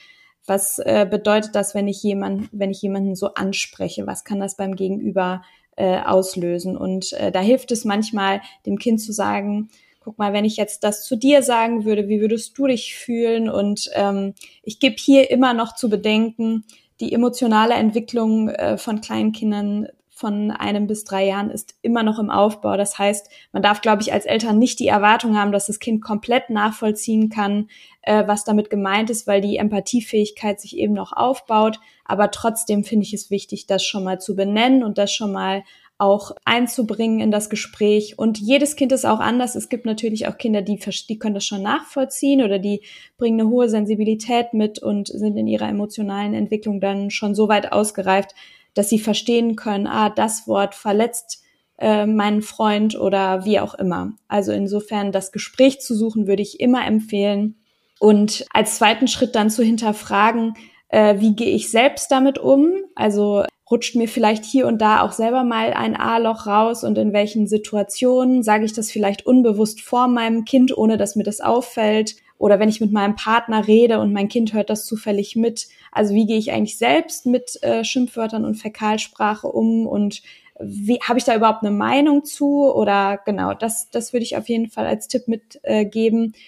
was 0.46 0.78
äh, 0.80 1.06
bedeutet 1.08 1.54
das, 1.54 1.74
wenn 1.74 1.88
ich 1.88 2.02
jemanden, 2.02 2.48
wenn 2.52 2.70
ich 2.70 2.82
jemanden 2.82 3.14
so 3.14 3.34
anspreche? 3.34 4.06
Was 4.06 4.24
kann 4.24 4.40
das 4.40 4.56
beim 4.56 4.76
Gegenüber 4.76 5.42
äh, 5.76 6.00
auslösen? 6.00 6.76
Und 6.76 7.12
äh, 7.14 7.32
da 7.32 7.40
hilft 7.40 7.70
es 7.70 7.84
manchmal, 7.84 8.42
dem 8.66 8.78
Kind 8.78 9.00
zu 9.00 9.12
sagen, 9.12 9.70
guck 10.04 10.18
mal, 10.18 10.34
wenn 10.34 10.44
ich 10.44 10.56
jetzt 10.56 10.84
das 10.84 11.04
zu 11.04 11.16
dir 11.16 11.42
sagen 11.42 11.86
würde, 11.86 12.08
wie 12.08 12.20
würdest 12.20 12.56
du 12.58 12.66
dich 12.66 12.94
fühlen? 12.94 13.48
Und 13.48 13.90
ähm, 13.94 14.34
ich 14.62 14.78
gebe 14.78 14.96
hier 14.98 15.30
immer 15.30 15.54
noch 15.54 15.74
zu 15.74 15.88
bedenken, 15.88 16.64
die 17.00 17.12
emotionale 17.12 17.74
Entwicklung 17.74 18.50
äh, 18.50 18.76
von 18.76 19.00
Kleinkindern 19.00 19.88
von 20.10 20.52
einem 20.52 20.86
bis 20.86 21.02
drei 21.02 21.26
Jahren 21.26 21.50
ist 21.50 21.74
immer 21.82 22.04
noch 22.04 22.20
im 22.20 22.30
Aufbau. 22.30 22.76
Das 22.76 22.98
heißt, 22.98 23.28
man 23.52 23.62
darf, 23.62 23.80
glaube 23.80 24.00
ich, 24.00 24.12
als 24.12 24.26
Eltern 24.26 24.60
nicht 24.60 24.78
die 24.78 24.86
Erwartung 24.86 25.36
haben, 25.36 25.50
dass 25.50 25.66
das 25.66 25.80
Kind 25.80 26.02
komplett 26.02 26.50
nachvollziehen 26.50 27.30
kann, 27.30 27.68
äh, 28.02 28.24
was 28.26 28.44
damit 28.44 28.70
gemeint 28.70 29.10
ist, 29.10 29.26
weil 29.26 29.40
die 29.40 29.56
Empathiefähigkeit 29.56 30.60
sich 30.60 30.76
eben 30.76 30.94
noch 30.94 31.12
aufbaut. 31.12 31.80
Aber 32.04 32.30
trotzdem 32.30 32.84
finde 32.84 33.06
ich 33.06 33.12
es 33.12 33.30
wichtig, 33.30 33.66
das 33.66 33.84
schon 33.84 34.04
mal 34.04 34.20
zu 34.20 34.36
benennen 34.36 34.84
und 34.84 34.98
das 34.98 35.12
schon 35.12 35.32
mal 35.32 35.64
auch 35.98 36.32
einzubringen 36.44 37.20
in 37.20 37.30
das 37.30 37.48
Gespräch. 37.48 38.18
Und 38.18 38.38
jedes 38.38 38.76
Kind 38.76 38.92
ist 38.92 39.04
auch 39.04 39.20
anders. 39.20 39.54
Es 39.54 39.68
gibt 39.68 39.86
natürlich 39.86 40.26
auch 40.26 40.36
Kinder, 40.36 40.62
die, 40.62 40.78
die 41.08 41.18
können 41.18 41.34
das 41.34 41.46
schon 41.46 41.62
nachvollziehen 41.62 42.42
oder 42.42 42.58
die 42.58 42.82
bringen 43.16 43.40
eine 43.40 43.48
hohe 43.48 43.68
Sensibilität 43.68 44.54
mit 44.54 44.80
und 44.80 45.08
sind 45.08 45.36
in 45.36 45.46
ihrer 45.46 45.68
emotionalen 45.68 46.34
Entwicklung 46.34 46.80
dann 46.80 47.10
schon 47.10 47.34
so 47.34 47.48
weit 47.48 47.72
ausgereift, 47.72 48.34
dass 48.74 48.88
sie 48.88 48.98
verstehen 48.98 49.54
können, 49.54 49.86
ah, 49.86 50.10
das 50.10 50.48
Wort 50.48 50.74
verletzt 50.74 51.42
äh, 51.78 52.06
meinen 52.06 52.42
Freund 52.42 52.98
oder 52.98 53.44
wie 53.44 53.60
auch 53.60 53.74
immer. 53.74 54.12
Also 54.28 54.52
insofern 54.52 55.12
das 55.12 55.32
Gespräch 55.32 55.80
zu 55.80 55.94
suchen, 55.94 56.26
würde 56.26 56.42
ich 56.42 56.60
immer 56.60 56.86
empfehlen. 56.86 57.56
Und 58.00 58.44
als 58.52 58.76
zweiten 58.76 59.06
Schritt 59.06 59.34
dann 59.34 59.50
zu 59.50 59.62
hinterfragen, 59.62 60.54
äh, 60.88 61.20
wie 61.20 61.34
gehe 61.34 61.54
ich 61.54 61.70
selbst 61.70 62.10
damit 62.10 62.38
um? 62.38 62.72
Also 62.94 63.44
rutscht 63.70 63.96
mir 63.96 64.08
vielleicht 64.08 64.44
hier 64.44 64.66
und 64.66 64.80
da 64.80 65.02
auch 65.02 65.12
selber 65.12 65.42
mal 65.42 65.72
ein 65.72 65.96
A-Loch 65.96 66.46
raus 66.46 66.84
und 66.84 66.98
in 66.98 67.12
welchen 67.12 67.46
Situationen 67.46 68.42
sage 68.42 68.64
ich 68.64 68.72
das 68.72 68.90
vielleicht 68.90 69.26
unbewusst 69.26 69.80
vor 69.80 70.08
meinem 70.08 70.44
Kind, 70.44 70.76
ohne 70.76 70.98
dass 70.98 71.16
mir 71.16 71.24
das 71.24 71.40
auffällt? 71.40 72.16
Oder 72.36 72.58
wenn 72.58 72.68
ich 72.68 72.80
mit 72.80 72.92
meinem 72.92 73.16
Partner 73.16 73.66
rede 73.66 74.00
und 74.00 74.12
mein 74.12 74.28
Kind 74.28 74.52
hört 74.52 74.68
das 74.68 74.84
zufällig 74.84 75.36
mit. 75.36 75.68
Also 75.92 76.14
wie 76.14 76.26
gehe 76.26 76.36
ich 76.36 76.52
eigentlich 76.52 76.76
selbst 76.76 77.26
mit 77.26 77.62
äh, 77.62 77.84
Schimpfwörtern 77.84 78.44
und 78.44 78.56
Fäkalsprache 78.56 79.46
um 79.46 79.86
und 79.86 80.20
wie 80.60 81.00
habe 81.00 81.18
ich 81.18 81.24
da 81.24 81.34
überhaupt 81.34 81.62
eine 81.62 81.74
Meinung 81.74 82.24
zu? 82.24 82.72
Oder 82.72 83.18
genau, 83.24 83.54
das, 83.54 83.90
das 83.90 84.12
würde 84.12 84.24
ich 84.24 84.36
auf 84.36 84.48
jeden 84.48 84.68
Fall 84.68 84.86
als 84.86 85.08
Tipp 85.08 85.26
mitgeben. 85.26 86.34
Äh, 86.34 86.38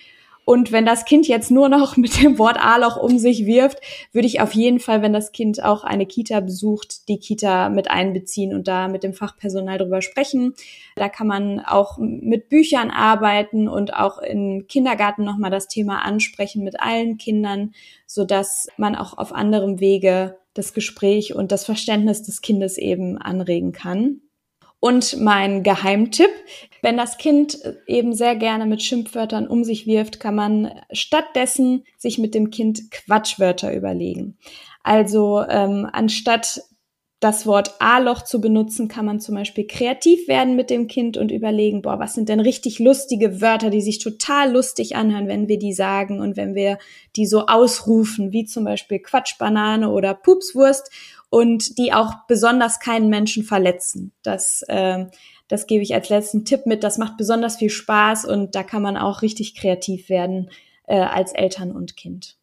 und 0.47 0.71
wenn 0.71 0.87
das 0.87 1.05
Kind 1.05 1.27
jetzt 1.27 1.51
nur 1.51 1.69
noch 1.69 1.97
mit 1.97 2.23
dem 2.23 2.39
Wort 2.39 2.57
A-Loch 2.57 2.97
um 2.97 3.19
sich 3.19 3.47
wirft, 3.47 3.81
würde 4.13 4.29
ich 4.29 4.41
auf 4.41 4.53
jeden 4.53 4.79
Fall, 4.79 5.03
wenn 5.03 5.13
das 5.13 5.33
Kind 5.33 5.63
auch 5.63 5.83
eine 5.83 6.07
Kita 6.07 6.39
besucht, 6.39 7.09
die 7.09 7.19
Kita 7.19 7.69
mit 7.69 7.91
einbeziehen 7.91 8.55
und 8.55 8.69
da 8.69 8.87
mit 8.87 9.03
dem 9.03 9.13
Fachpersonal 9.13 9.77
drüber 9.77 10.03
sprechen. 10.03 10.55
Da 10.95 11.09
kann 11.09 11.27
man 11.27 11.59
auch 11.59 11.99
mit 11.99 12.49
Büchern 12.49 12.93
arbeiten 12.93 13.67
und 13.69 13.93
auch 13.95 14.19
im 14.19 14.69
Kindergarten 14.69 15.25
nochmal 15.25 15.51
das 15.51 15.67
Thema 15.67 16.05
ansprechen 16.05 16.63
mit 16.63 16.81
allen 16.81 17.19
Kindern, 17.19 17.75
so 18.07 18.25
dass 18.25 18.69
man 18.77 18.95
auch 18.95 19.19
auf 19.19 19.35
anderem 19.35 19.81
Wege 19.81 20.39
das 20.55 20.73
Gespräch 20.73 21.35
und 21.35 21.51
das 21.51 21.65
Verständnis 21.65 22.23
des 22.23 22.41
Kindes 22.41 22.79
eben 22.79 23.19
anregen 23.19 23.73
kann. 23.73 24.21
Und 24.87 25.21
mein 25.21 25.65
Geheimtipp, 25.65 26.31
wenn 26.81 26.97
das 26.97 27.19
Kind 27.19 27.59
eben 27.89 28.15
sehr 28.15 28.37
gerne 28.37 28.67
mit 28.67 28.85
Schimpfwörtern 28.85 29.49
um 29.49 29.65
sich 29.65 29.89
wirft, 29.89 30.21
kann 30.21 30.37
man 30.37 30.71
stattdessen 30.93 31.83
sich 31.99 32.19
mit 32.19 32.37
dem 32.37 32.51
Kind 32.51 32.93
Quatschwörter 32.93 33.75
überlegen. 33.75 34.39
Also 34.85 35.43
ähm, 35.49 35.89
anstatt 35.93 36.61
das 37.19 37.47
Wort 37.47 37.75
A-Loch 37.81 38.23
zu 38.23 38.41
benutzen, 38.41 38.87
kann 38.87 39.07
man 39.07 39.19
zum 39.19 39.35
Beispiel 39.35 39.67
kreativ 39.67 40.29
werden 40.29 40.55
mit 40.55 40.71
dem 40.71 40.87
Kind 40.87 41.17
und 41.17 41.33
überlegen, 41.33 41.83
boah, 41.83 41.99
was 41.99 42.15
sind 42.15 42.29
denn 42.29 42.39
richtig 42.39 42.79
lustige 42.79 43.41
Wörter, 43.41 43.71
die 43.71 43.81
sich 43.81 43.99
total 43.99 44.53
lustig 44.53 44.95
anhören, 44.95 45.27
wenn 45.27 45.49
wir 45.49 45.59
die 45.59 45.73
sagen 45.73 46.21
und 46.21 46.37
wenn 46.37 46.55
wir 46.55 46.79
die 47.17 47.27
so 47.27 47.47
ausrufen, 47.47 48.31
wie 48.31 48.45
zum 48.45 48.63
Beispiel 48.63 49.01
Quatschbanane 49.01 49.91
oder 49.91 50.15
Pupswurst 50.15 50.93
und 51.37 51.77
die 51.77 51.93
auch 51.93 52.15
besonders 52.29 52.81
keinen 52.81 53.11
Menschen 53.11 53.45
verletzen. 53.45 54.13
Das, 54.23 54.63
äh, 54.69 55.05
das 55.49 55.67
gebe 55.67 55.83
ich 55.83 55.93
als 55.93 56.09
letzten 56.09 56.47
Tipp 56.47 56.65
mit. 56.65 56.83
Das 56.83 56.97
macht 56.97 57.19
besonders 57.19 57.59
viel 57.59 57.69
Spaß 57.69 58.25
und 58.25 58.55
da 58.55 58.63
kann 58.63 58.81
man 58.81 58.97
auch 58.97 59.21
richtig 59.21 59.55
kreativ 59.55 60.09
werden 60.09 60.49
äh, 60.87 60.99
als 60.99 61.33
Eltern 61.33 61.73
und 61.73 61.95
Kind. 61.95 62.39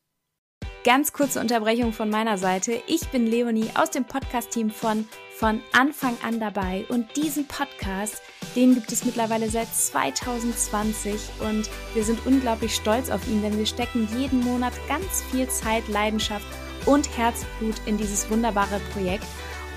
Ganz 0.84 1.12
kurze 1.12 1.40
Unterbrechung 1.40 1.92
von 1.92 2.12
meiner 2.12 2.38
Seite. 2.38 2.84
Ich 2.86 3.08
bin 3.08 3.26
Leonie 3.26 3.72
aus 3.74 3.90
dem 3.90 4.06
Podcast-Team 4.06 4.70
von 4.70 5.08
von 5.40 5.60
Anfang 5.72 6.16
an 6.24 6.40
dabei 6.40 6.86
und 6.90 7.18
diesen 7.18 7.48
Podcast, 7.48 8.22
den 8.56 8.76
gibt 8.76 8.92
es 8.92 9.04
mittlerweile 9.04 9.50
seit 9.50 9.74
2020 9.74 11.20
und 11.50 11.68
wir 11.96 12.04
sind 12.04 12.28
unglaublich 12.28 12.76
stolz 12.76 13.10
auf 13.10 13.28
ihn, 13.28 13.42
denn 13.42 13.58
wir 13.58 13.66
stecken 13.66 14.08
jeden 14.20 14.42
Monat 14.42 14.74
ganz 14.88 15.24
viel 15.32 15.50
Zeit, 15.50 15.88
Leidenschaft 15.88 16.46
und 16.86 17.18
Herzblut 17.18 17.76
in 17.86 17.98
dieses 17.98 18.30
wunderbare 18.30 18.80
Projekt 18.94 19.26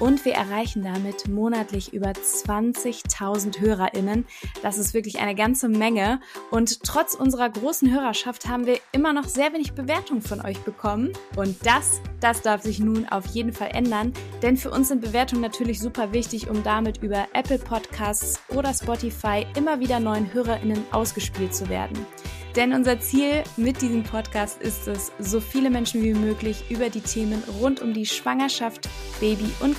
und 0.01 0.25
wir 0.25 0.35
erreichen 0.35 0.83
damit 0.83 1.29
monatlich 1.29 1.93
über 1.93 2.11
20.000 2.11 3.61
HörerInnen. 3.61 4.27
Das 4.63 4.79
ist 4.79 4.95
wirklich 4.95 5.19
eine 5.19 5.35
ganze 5.35 5.69
Menge. 5.69 6.21
Und 6.51 6.83
trotz 6.83 7.15
unserer 7.15 7.49
großen 7.49 7.93
Hörerschaft 7.93 8.49
haben 8.49 8.67
wir 8.67 8.79
immer 8.93 9.13
noch 9.13 9.25
sehr 9.25 9.53
wenig 9.53 9.73
Bewertung 9.73 10.23
von 10.23 10.41
euch 10.45 10.59
bekommen. 10.61 11.13
Und 11.37 11.57
das, 11.65 12.01
das 12.21 12.43
darf 12.43 12.63
sich 12.63 12.79
nun 12.79 13.09
auf 13.09 13.27
jeden 13.27 13.53
Fall 13.53 13.71
ändern. 13.73 14.13
Denn 14.43 14.57
für 14.57 14.71
uns 14.71 14.89
sind 14.89 15.01
Bewertungen 15.01 15.43
natürlich 15.43 15.81
super 15.81 16.13
wichtig, 16.13 16.49
um 16.49 16.63
damit 16.63 17.03
über 17.03 17.27
Apple 17.33 17.59
Podcasts 17.59 18.41
oder 18.49 18.73
Spotify 18.75 19.47
immer 19.57 19.81
wieder 19.81 20.01
neuen 20.01 20.33
HörerInnen 20.33 20.85
ausgespielt 20.93 21.55
zu 21.55 21.69
werden. 21.69 22.07
Denn 22.57 22.73
unser 22.73 22.99
Ziel 22.99 23.43
mit 23.59 23.83
diesem 23.83 24.03
Podcast 24.03 24.63
ist 24.63 24.89
es, 24.89 25.13
so 25.19 25.41
viele 25.41 25.69
Menschen 25.69 26.03
wie 26.03 26.15
möglich 26.15 26.65
über 26.71 26.89
die 26.89 27.03
Themen 27.03 27.43
rund 27.61 27.83
um 27.83 27.93
die 27.93 28.07
Schwangerschaft, 28.07 28.89
Baby- 29.21 29.53
und 29.61 29.79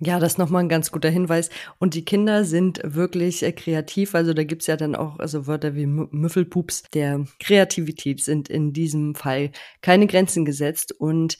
Ja, 0.00 0.20
das 0.20 0.32
ist 0.32 0.38
nochmal 0.38 0.62
ein 0.62 0.68
ganz 0.68 0.92
guter 0.92 1.10
Hinweis. 1.10 1.50
Und 1.78 1.94
die 1.94 2.04
Kinder 2.04 2.44
sind 2.44 2.80
wirklich 2.84 3.42
äh, 3.42 3.50
kreativ. 3.50 4.14
Also 4.14 4.32
da 4.32 4.44
gibt's 4.44 4.68
ja 4.68 4.76
dann 4.76 4.94
auch 4.94 5.18
also 5.18 5.48
Wörter 5.48 5.74
wie 5.74 5.86
Müffelpups. 5.86 6.84
Der 6.94 7.24
Kreativität 7.40 8.22
sind 8.22 8.48
in 8.48 8.72
diesem 8.72 9.16
Fall 9.16 9.50
keine 9.80 10.06
Grenzen 10.06 10.44
gesetzt. 10.44 10.92
Und 10.92 11.38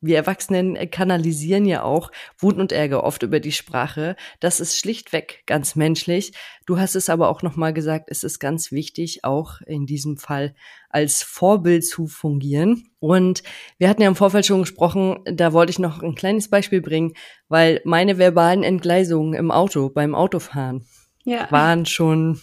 wir 0.00 0.16
Erwachsenen 0.16 0.90
kanalisieren 0.90 1.64
ja 1.64 1.82
auch 1.82 2.12
Wut 2.38 2.56
und 2.56 2.70
Ärger 2.70 3.02
oft 3.02 3.22
über 3.22 3.40
die 3.40 3.52
Sprache. 3.52 4.14
Das 4.38 4.60
ist 4.60 4.78
schlichtweg 4.78 5.42
ganz 5.46 5.74
menschlich. 5.74 6.32
Du 6.66 6.78
hast 6.78 6.94
es 6.94 7.10
aber 7.10 7.28
auch 7.28 7.42
nochmal 7.42 7.72
gesagt, 7.72 8.08
es 8.08 8.22
ist 8.22 8.38
ganz 8.38 8.70
wichtig, 8.70 9.24
auch 9.24 9.60
in 9.66 9.86
diesem 9.86 10.16
Fall 10.16 10.54
als 10.88 11.22
Vorbild 11.22 11.84
zu 11.84 12.06
fungieren. 12.06 12.90
Und 13.00 13.42
wir 13.78 13.88
hatten 13.88 14.02
ja 14.02 14.08
im 14.08 14.16
Vorfeld 14.16 14.46
schon 14.46 14.60
gesprochen, 14.60 15.18
da 15.24 15.52
wollte 15.52 15.70
ich 15.70 15.78
noch 15.78 16.02
ein 16.02 16.14
kleines 16.14 16.48
Beispiel 16.48 16.80
bringen, 16.80 17.14
weil 17.48 17.80
meine 17.84 18.18
verbalen 18.18 18.62
Entgleisungen 18.62 19.34
im 19.34 19.50
Auto, 19.50 19.88
beim 19.90 20.14
Autofahren, 20.14 20.86
ja. 21.24 21.50
waren 21.50 21.86
schon, 21.86 22.40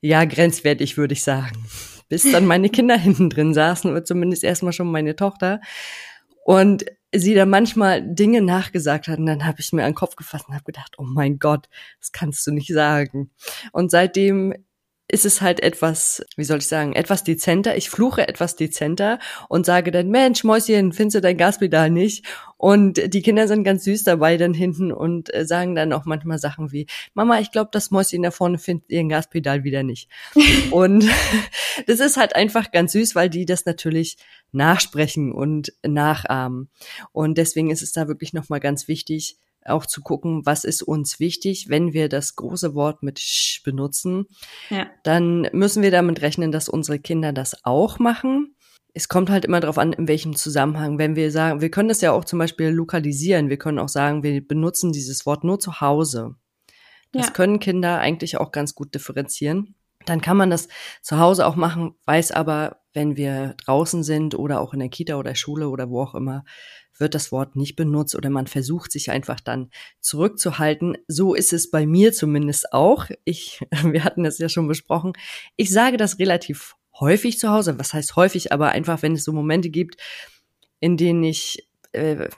ja, 0.00 0.24
grenzwertig, 0.24 0.96
würde 0.96 1.14
ich 1.14 1.24
sagen. 1.24 1.66
Bis 2.08 2.30
dann 2.30 2.46
meine 2.46 2.68
Kinder 2.68 2.96
hinten 2.98 3.28
drin 3.28 3.54
saßen, 3.54 3.90
oder 3.90 4.04
zumindest 4.04 4.44
erstmal 4.44 4.72
schon 4.72 4.90
meine 4.90 5.16
Tochter 5.16 5.60
und 6.44 6.84
sie 7.12 7.34
da 7.34 7.44
manchmal 7.44 8.02
Dinge 8.02 8.40
nachgesagt 8.40 9.08
hat 9.08 9.18
und 9.18 9.26
dann 9.26 9.44
habe 9.44 9.60
ich 9.60 9.72
mir 9.72 9.82
an 9.82 9.90
den 9.90 9.96
Kopf 9.96 10.16
gefasst 10.16 10.46
und 10.48 10.54
habe 10.54 10.64
gedacht, 10.64 10.94
oh 10.98 11.04
mein 11.04 11.38
Gott, 11.38 11.68
das 11.98 12.12
kannst 12.12 12.46
du 12.46 12.52
nicht 12.52 12.72
sagen. 12.72 13.30
Und 13.72 13.90
seitdem 13.90 14.54
ist 15.10 15.26
es 15.26 15.40
halt 15.40 15.60
etwas, 15.60 16.24
wie 16.36 16.44
soll 16.44 16.58
ich 16.58 16.66
sagen, 16.66 16.92
etwas 16.92 17.24
dezenter. 17.24 17.76
Ich 17.76 17.90
fluche 17.90 18.28
etwas 18.28 18.54
dezenter 18.54 19.18
und 19.48 19.66
sage 19.66 19.90
dann, 19.90 20.08
Mensch, 20.08 20.44
Mäuschen, 20.44 20.92
findest 20.92 21.16
du 21.16 21.20
dein 21.20 21.36
Gaspedal 21.36 21.90
nicht? 21.90 22.24
Und 22.56 23.12
die 23.12 23.22
Kinder 23.22 23.48
sind 23.48 23.64
ganz 23.64 23.84
süß 23.84 24.04
dabei 24.04 24.36
dann 24.36 24.54
hinten 24.54 24.92
und 24.92 25.34
äh, 25.34 25.44
sagen 25.44 25.74
dann 25.74 25.92
auch 25.92 26.04
manchmal 26.04 26.38
Sachen 26.38 26.72
wie, 26.72 26.86
Mama, 27.14 27.40
ich 27.40 27.50
glaube, 27.50 27.70
das 27.72 27.90
Mäuschen 27.90 28.22
da 28.22 28.30
vorne 28.30 28.58
findet 28.58 28.90
ihr 28.90 29.02
Gaspedal 29.08 29.64
wieder 29.64 29.82
nicht. 29.82 30.08
und 30.70 31.04
das 31.86 32.00
ist 32.00 32.16
halt 32.16 32.34
einfach 32.36 32.70
ganz 32.70 32.92
süß, 32.92 33.14
weil 33.14 33.30
die 33.30 33.46
das 33.46 33.64
natürlich 33.64 34.16
nachsprechen 34.52 35.32
und 35.32 35.72
nachahmen. 35.86 36.70
Und 37.12 37.38
deswegen 37.38 37.70
ist 37.70 37.82
es 37.82 37.92
da 37.92 38.08
wirklich 38.08 38.32
nochmal 38.32 38.60
ganz 38.60 38.88
wichtig, 38.88 39.36
auch 39.64 39.86
zu 39.86 40.00
gucken, 40.00 40.46
was 40.46 40.64
ist 40.64 40.82
uns 40.82 41.20
wichtig, 41.20 41.68
wenn 41.68 41.92
wir 41.92 42.08
das 42.08 42.36
große 42.36 42.74
Wort 42.74 43.02
mit 43.02 43.18
sch 43.18 43.62
benutzen, 43.62 44.26
ja. 44.70 44.86
dann 45.02 45.48
müssen 45.52 45.82
wir 45.82 45.90
damit 45.90 46.22
rechnen, 46.22 46.50
dass 46.52 46.68
unsere 46.68 46.98
Kinder 46.98 47.32
das 47.32 47.64
auch 47.64 47.98
machen. 47.98 48.56
Es 48.94 49.08
kommt 49.08 49.30
halt 49.30 49.44
immer 49.44 49.60
darauf 49.60 49.78
an, 49.78 49.92
in 49.92 50.08
welchem 50.08 50.34
Zusammenhang. 50.34 50.98
Wenn 50.98 51.14
wir 51.14 51.30
sagen, 51.30 51.60
wir 51.60 51.70
können 51.70 51.90
das 51.90 52.00
ja 52.00 52.12
auch 52.12 52.24
zum 52.24 52.38
Beispiel 52.38 52.68
lokalisieren. 52.68 53.48
Wir 53.48 53.58
können 53.58 53.78
auch 53.78 53.88
sagen, 53.88 54.22
wir 54.22 54.46
benutzen 54.46 54.92
dieses 54.92 55.26
Wort 55.26 55.44
nur 55.44 55.60
zu 55.60 55.80
Hause. 55.80 56.34
Das 57.12 57.26
ja. 57.26 57.32
können 57.32 57.60
Kinder 57.60 57.98
eigentlich 57.98 58.38
auch 58.38 58.50
ganz 58.50 58.74
gut 58.74 58.94
differenzieren. 58.94 59.74
Dann 60.06 60.20
kann 60.20 60.36
man 60.36 60.50
das 60.50 60.68
zu 61.02 61.18
Hause 61.18 61.46
auch 61.46 61.56
machen, 61.56 61.94
weiß 62.06 62.32
aber, 62.32 62.80
wenn 62.92 63.16
wir 63.16 63.54
draußen 63.64 64.02
sind 64.02 64.34
oder 64.34 64.60
auch 64.60 64.72
in 64.72 64.80
der 64.80 64.88
Kita 64.88 65.16
oder 65.16 65.34
Schule 65.34 65.68
oder 65.68 65.90
wo 65.90 66.02
auch 66.02 66.14
immer, 66.14 66.44
wird 66.98 67.14
das 67.14 67.32
Wort 67.32 67.56
nicht 67.56 67.76
benutzt 67.76 68.14
oder 68.14 68.30
man 68.30 68.46
versucht 68.46 68.92
sich 68.92 69.10
einfach 69.10 69.40
dann 69.40 69.70
zurückzuhalten. 70.00 70.98
So 71.08 71.34
ist 71.34 71.52
es 71.52 71.70
bei 71.70 71.86
mir 71.86 72.12
zumindest 72.12 72.72
auch. 72.72 73.06
Ich, 73.24 73.60
wir 73.82 74.04
hatten 74.04 74.24
das 74.24 74.38
ja 74.38 74.48
schon 74.48 74.68
besprochen. 74.68 75.12
Ich 75.56 75.70
sage 75.70 75.96
das 75.96 76.18
relativ 76.18 76.76
häufig 76.98 77.38
zu 77.38 77.50
Hause. 77.50 77.78
Was 77.78 77.94
heißt 77.94 78.16
häufig? 78.16 78.52
Aber 78.52 78.70
einfach, 78.70 79.02
wenn 79.02 79.14
es 79.14 79.24
so 79.24 79.32
Momente 79.32 79.70
gibt, 79.70 79.96
in 80.80 80.96
denen 80.96 81.24
ich 81.24 81.66
äh, 81.92 82.28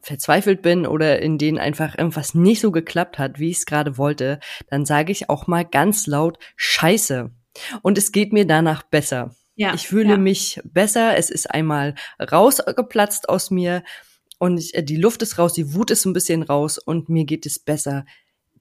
verzweifelt 0.00 0.62
bin 0.62 0.86
oder 0.86 1.20
in 1.20 1.38
denen 1.38 1.58
einfach 1.58 1.96
irgendwas 1.96 2.34
nicht 2.34 2.60
so 2.60 2.70
geklappt 2.70 3.18
hat, 3.18 3.38
wie 3.38 3.50
ich 3.50 3.58
es 3.58 3.66
gerade 3.66 3.98
wollte, 3.98 4.40
dann 4.68 4.84
sage 4.84 5.12
ich 5.12 5.28
auch 5.28 5.46
mal 5.46 5.64
ganz 5.64 6.06
laut 6.06 6.38
Scheiße. 6.56 7.30
Und 7.82 7.98
es 7.98 8.12
geht 8.12 8.32
mir 8.32 8.46
danach 8.46 8.82
besser. 8.82 9.34
Ja, 9.54 9.74
ich 9.74 9.86
fühle 9.86 10.10
ja. 10.10 10.16
mich 10.16 10.60
besser. 10.64 11.16
Es 11.16 11.30
ist 11.30 11.50
einmal 11.50 11.94
rausgeplatzt 12.18 13.28
aus 13.28 13.50
mir 13.50 13.82
und 14.38 14.58
ich, 14.58 14.74
äh, 14.74 14.82
die 14.82 14.96
Luft 14.96 15.22
ist 15.22 15.38
raus, 15.38 15.52
die 15.52 15.74
Wut 15.74 15.90
ist 15.90 16.04
ein 16.04 16.12
bisschen 16.12 16.42
raus 16.42 16.78
und 16.78 17.08
mir 17.08 17.24
geht 17.24 17.46
es 17.46 17.58
besser 17.58 18.04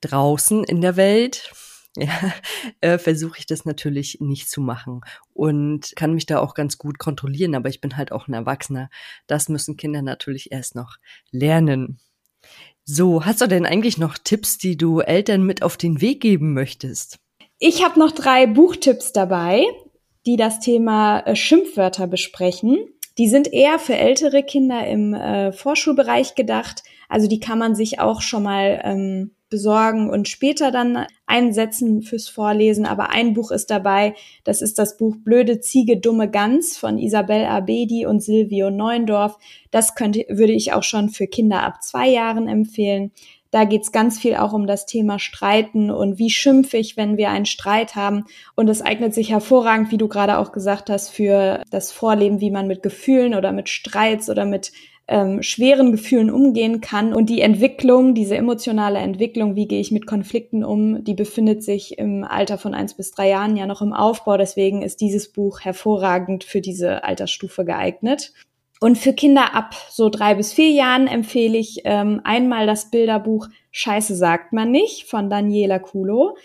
draußen 0.02 0.64
in 0.64 0.82
der 0.82 0.96
Welt. 0.96 1.52
Ja, 1.98 2.34
äh, 2.80 2.98
versuche 2.98 3.40
ich 3.40 3.46
das 3.46 3.66
natürlich 3.66 4.20
nicht 4.22 4.50
zu 4.50 4.62
machen 4.62 5.02
und 5.34 5.92
kann 5.98 6.14
mich 6.14 6.26
da 6.26 6.40
auch 6.40 6.54
ganz 6.54 6.78
gut 6.78 7.00
kontrollieren, 7.00 7.54
aber 7.54 7.68
ich 7.68 7.82
bin 7.82 7.98
halt 7.98 8.14
auch 8.14 8.30
ein 8.30 8.34
Erwachsener. 8.34 8.90
Das 9.28 9.50
müssen 9.50 9.76
Kinder 9.76 10.02
natürlich 10.02 10.54
erst 10.54 10.74
noch 10.74 10.96
lernen. 11.32 12.00
So, 12.86 13.26
hast 13.26 13.42
du 13.42 13.48
denn 13.48 13.66
eigentlich 13.66 13.98
noch 13.98 14.18
Tipps, 14.18 14.58
die 14.58 14.78
du 14.78 15.02
Eltern 15.02 15.44
mit 15.44 15.64
auf 15.64 15.76
den 15.76 16.02
Weg 16.02 16.22
geben 16.22 16.54
möchtest? 16.54 17.20
Ich 17.60 17.84
habe 17.84 18.00
noch 18.00 18.12
drei 18.12 18.48
Buchtipps 18.48 19.12
dabei, 19.12 19.64
die 20.26 20.36
das 20.36 20.60
Thema 20.60 21.20
äh, 21.20 21.36
Schimpfwörter 21.36 22.08
besprechen. 22.08 22.78
Die 23.18 23.28
sind 23.28 23.52
eher 23.52 23.78
für 23.78 23.96
ältere 23.96 24.44
Kinder 24.44 24.88
im 24.88 25.14
äh, 25.14 25.52
Vorschulbereich 25.52 26.36
gedacht. 26.36 26.84
Also 27.10 27.28
die 27.28 27.40
kann 27.40 27.60
man 27.60 27.76
sich 27.76 28.00
auch 28.00 28.22
schon 28.22 28.44
mal 28.44 28.82
ähm, 28.84 29.32
besorgen 29.52 30.10
und 30.10 30.28
später 30.28 30.72
dann 30.72 31.06
einsetzen 31.28 32.02
fürs 32.02 32.28
Vorlesen. 32.28 32.88
Aber 32.88 33.12
ein 33.12 33.36
Buch 33.36 33.52
ist 33.52 33.70
dabei, 33.70 34.16
das 34.44 34.64
ist 34.64 34.80
das 34.80 34.98
Buch 34.98 35.18
Blöde 35.24 35.60
Ziege, 35.60 35.98
dumme 35.98 36.32
Gans 36.32 36.76
von 36.76 36.98
Isabel 36.98 37.46
Abedi 37.46 38.08
und 38.08 38.24
Silvio 38.24 38.72
Neuendorf. 38.72 39.38
Das 39.70 39.94
könnte, 39.94 40.26
würde 40.30 40.54
ich 40.54 40.74
auch 40.74 40.84
schon 40.84 41.10
für 41.10 41.28
Kinder 41.28 41.62
ab 41.62 41.84
zwei 41.84 42.10
Jahren 42.10 42.48
empfehlen. 42.48 43.12
Da 43.52 43.66
geht's 43.66 43.92
ganz 43.92 44.18
viel 44.18 44.38
auch 44.38 44.54
um 44.54 44.66
das 44.66 44.86
Thema 44.86 45.20
Streiten 45.20 45.92
und 45.92 46.18
wie 46.18 46.30
schimpfe 46.30 46.78
ich, 46.78 46.96
wenn 46.96 47.18
wir 47.18 47.30
einen 47.30 47.46
Streit 47.46 47.98
haben. 47.98 48.24
Und 48.56 48.70
es 48.70 48.82
eignet 48.82 49.14
sich 49.14 49.30
hervorragend, 49.30 49.92
wie 49.92 49.98
du 49.98 50.08
gerade 50.08 50.38
auch 50.38 50.54
gesagt 50.54 50.90
hast, 50.90 51.10
für 51.10 51.62
das 51.70 51.92
Vorleben, 51.92 52.40
wie 52.40 52.50
man 52.50 52.68
mit 52.68 52.82
Gefühlen 52.82 53.36
oder 53.36 53.52
mit 53.52 53.68
Streits 53.68 54.30
oder 54.30 54.46
mit 54.46 54.72
ähm, 55.12 55.44
schweren 55.44 55.92
Gefühlen 55.92 56.32
umgehen 56.32 56.82
kann. 56.82 57.14
Und 57.14 57.30
die 57.30 57.42
Entwicklung, 57.42 58.16
diese 58.16 58.38
emotionale 58.38 59.00
Entwicklung, 59.00 59.56
wie 59.56 59.68
gehe 59.68 59.82
ich 59.82 59.92
mit 59.92 60.08
Konflikten 60.08 60.64
um, 60.64 61.04
die 61.04 61.14
befindet 61.14 61.64
sich 61.64 61.98
im 62.00 62.24
Alter 62.24 62.58
von 62.58 62.74
eins 62.74 62.96
bis 62.96 63.12
drei 63.12 63.30
Jahren 63.30 63.58
ja 63.58 63.66
noch 63.66 63.82
im 63.82 63.94
Aufbau. 63.94 64.38
Deswegen 64.38 64.82
ist 64.82 65.02
dieses 65.02 65.32
Buch 65.32 65.60
hervorragend 65.60 66.44
für 66.46 66.62
diese 66.62 67.04
Altersstufe 67.04 67.66
geeignet. 67.66 68.32
Und 68.80 68.98
für 68.98 69.14
Kinder 69.14 69.54
ab 69.54 69.76
so 69.92 70.10
drei 70.10 70.34
bis 70.34 70.54
vier 70.54 70.72
Jahren 70.72 71.06
empfehle 71.06 71.58
ich 71.58 71.82
ähm, 71.84 72.22
einmal 72.24 72.66
das 72.66 72.90
Bilderbuch 72.90 73.48
Scheiße 73.72 74.16
sagt 74.16 74.54
man 74.54 74.72
nicht 74.72 75.06
von 75.08 75.30
Daniela 75.30 75.80
Kulo. 75.80 76.36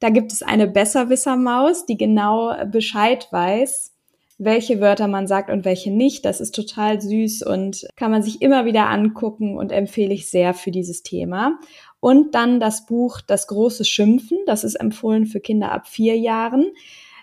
Da 0.00 0.10
gibt 0.10 0.32
es 0.32 0.42
eine 0.42 0.66
Besserwisser-Maus, 0.66 1.86
die 1.86 1.96
genau 1.96 2.52
Bescheid 2.66 3.28
weiß, 3.30 3.93
welche 4.38 4.80
Wörter 4.80 5.08
man 5.08 5.26
sagt 5.26 5.50
und 5.50 5.64
welche 5.64 5.90
nicht. 5.90 6.24
Das 6.24 6.40
ist 6.40 6.54
total 6.54 7.00
süß 7.00 7.42
und 7.42 7.86
kann 7.96 8.10
man 8.10 8.22
sich 8.22 8.42
immer 8.42 8.64
wieder 8.64 8.88
angucken 8.88 9.56
und 9.56 9.72
empfehle 9.72 10.12
ich 10.12 10.28
sehr 10.28 10.54
für 10.54 10.70
dieses 10.70 11.02
Thema. 11.02 11.58
Und 12.00 12.34
dann 12.34 12.60
das 12.60 12.86
Buch 12.86 13.20
Das 13.20 13.46
große 13.46 13.84
Schimpfen. 13.84 14.38
Das 14.46 14.64
ist 14.64 14.74
empfohlen 14.74 15.26
für 15.26 15.40
Kinder 15.40 15.72
ab 15.72 15.86
vier 15.86 16.18
Jahren. 16.18 16.72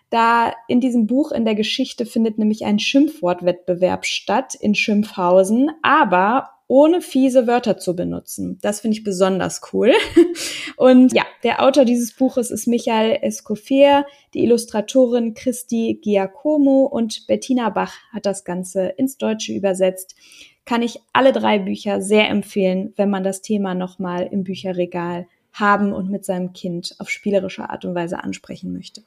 Da 0.10 0.54
in 0.68 0.82
diesem 0.82 1.08
Buch 1.08 1.32
in 1.32 1.46
der 1.46 1.56
Geschichte 1.56 2.06
findet 2.06 2.38
nämlich 2.38 2.66
ein 2.66 2.80
Schimpfwortwettbewerb 2.80 4.06
statt 4.06 4.56
in 4.56 4.76
Schimpfhausen, 4.76 5.72
aber 5.82 6.50
ohne 6.72 7.02
fiese 7.02 7.48
Wörter 7.48 7.78
zu 7.78 7.98
benutzen. 7.98 8.58
Das 8.62 8.80
finde 8.80 8.96
ich 8.96 9.04
besonders 9.04 9.60
cool. 9.74 9.92
Und 10.78 11.12
ja, 11.12 11.26
der 11.44 11.62
Autor 11.62 11.84
dieses 11.84 12.14
Buches 12.14 12.50
ist 12.50 12.66
Michael 12.66 13.20
Escoffier, 13.22 14.06
die 14.34 14.46
Illustratorin 14.46 15.34
Christi 15.34 16.00
Giacomo 16.02 16.86
und 16.86 17.28
Bettina 17.28 17.70
Bach 17.72 17.94
hat 18.14 18.26
das 18.26 18.46
Ganze 18.46 18.86
ins 18.86 19.18
Deutsche 19.18 19.52
übersetzt. 19.52 20.16
Kann 20.64 20.82
ich 20.82 21.02
alle 21.12 21.34
drei 21.34 21.60
Bücher 21.60 22.02
sehr 22.02 22.30
empfehlen, 22.30 22.94
wenn 22.96 23.10
man 23.10 23.26
das 23.26 23.42
Thema 23.42 23.76
nochmal 23.76 24.30
im 24.32 24.46
Bücherregal 24.46 25.28
haben 25.52 25.92
und 25.92 26.10
mit 26.10 26.24
seinem 26.24 26.54
Kind 26.54 26.96
auf 27.00 27.10
spielerische 27.10 27.70
Art 27.70 27.84
und 27.84 27.96
Weise 27.96 28.24
ansprechen 28.24 28.72
möchte. 28.72 29.04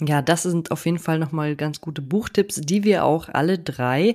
Ja, 0.00 0.22
das 0.22 0.44
sind 0.44 0.70
auf 0.70 0.86
jeden 0.86 1.00
Fall 1.00 1.18
nochmal 1.18 1.56
ganz 1.56 1.80
gute 1.80 2.02
Buchtipps, 2.02 2.60
die 2.60 2.84
wir 2.84 3.04
auch 3.04 3.28
alle 3.28 3.58
drei 3.58 4.14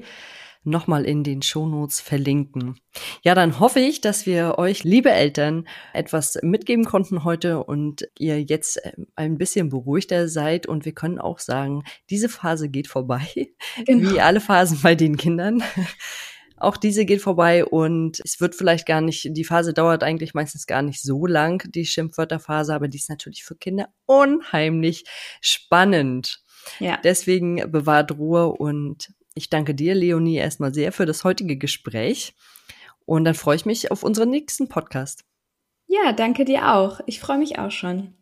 nochmal 0.65 1.05
in 1.05 1.23
den 1.23 1.41
Shownotes 1.41 2.01
verlinken. 2.01 2.79
Ja, 3.23 3.35
dann 3.35 3.59
hoffe 3.59 3.79
ich, 3.79 4.01
dass 4.01 4.25
wir 4.25 4.57
euch, 4.57 4.83
liebe 4.83 5.11
Eltern, 5.11 5.67
etwas 5.93 6.37
mitgeben 6.41 6.85
konnten 6.85 7.23
heute 7.23 7.63
und 7.63 8.07
ihr 8.17 8.41
jetzt 8.41 8.83
äh, 8.83 8.93
ein 9.15 9.37
bisschen 9.37 9.69
beruhigter 9.69 10.27
seid 10.27 10.65
und 10.65 10.85
wir 10.85 10.93
können 10.93 11.19
auch 11.19 11.39
sagen, 11.39 11.83
diese 12.09 12.29
Phase 12.29 12.69
geht 12.69 12.87
vorbei, 12.87 13.27
genau. 13.85 14.11
wie 14.11 14.21
alle 14.21 14.41
Phasen 14.41 14.79
bei 14.81 14.95
den 14.95 15.17
Kindern. 15.17 15.63
Auch 16.57 16.77
diese 16.77 17.05
geht 17.05 17.21
vorbei 17.21 17.65
und 17.65 18.21
es 18.23 18.39
wird 18.39 18.55
vielleicht 18.55 18.85
gar 18.85 19.01
nicht, 19.01 19.27
die 19.31 19.43
Phase 19.43 19.73
dauert 19.73 20.03
eigentlich 20.03 20.33
meistens 20.33 20.65
gar 20.65 20.81
nicht 20.81 21.01
so 21.01 21.25
lang, 21.25 21.69
die 21.71 21.85
Schimpfwörterphase, 21.85 22.73
aber 22.73 22.87
die 22.87 22.97
ist 22.97 23.09
natürlich 23.09 23.43
für 23.43 23.55
Kinder 23.55 23.89
unheimlich 24.05 25.03
spannend. 25.41 26.39
Ja. 26.79 26.97
Deswegen 27.03 27.71
bewahrt 27.71 28.13
Ruhe 28.13 28.47
und 28.47 29.13
ich 29.35 29.49
danke 29.49 29.75
dir, 29.75 29.93
Leonie, 29.93 30.37
erstmal 30.37 30.73
sehr 30.73 30.91
für 30.91 31.05
das 31.05 31.23
heutige 31.23 31.57
Gespräch. 31.57 32.33
Und 33.05 33.25
dann 33.25 33.35
freue 33.35 33.57
ich 33.57 33.65
mich 33.65 33.91
auf 33.91 34.01
unseren 34.01 34.29
nächsten 34.29 34.69
Podcast. 34.69 35.25
Ja, 35.87 36.13
danke 36.13 36.45
dir 36.45 36.73
auch. 36.73 37.01
Ich 37.05 37.19
freue 37.19 37.37
mich 37.37 37.59
auch 37.59 37.69
schon. 37.69 38.15